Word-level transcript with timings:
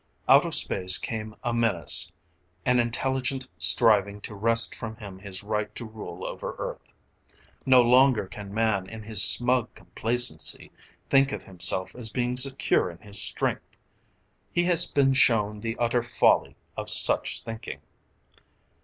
Out 0.27 0.47
of 0.47 0.55
space 0.55 0.97
came 0.97 1.35
a 1.43 1.53
menace, 1.53 2.11
an 2.65 2.79
intelligence 2.79 3.47
striving 3.59 4.19
to 4.21 4.33
wrest 4.33 4.73
from 4.73 4.95
him 4.95 5.19
his 5.19 5.43
right 5.43 5.75
to 5.75 5.85
rule 5.85 6.25
over 6.25 6.55
Earth. 6.57 6.91
No 7.67 7.83
longer 7.83 8.25
can 8.25 8.51
man 8.51 8.89
in 8.89 9.03
his 9.03 9.23
smug 9.23 9.71
complacency 9.75 10.71
think 11.07 11.31
of 11.31 11.43
himself 11.43 11.95
as 11.95 12.09
being 12.11 12.35
secure 12.35 12.89
in 12.89 12.97
his 12.97 13.21
strength. 13.21 13.77
He 14.51 14.63
has 14.63 14.87
been 14.91 15.13
shown 15.13 15.59
the 15.59 15.77
utter 15.77 16.01
folly 16.01 16.55
of 16.75 16.89
such 16.89 17.43
thinking. 17.43 17.81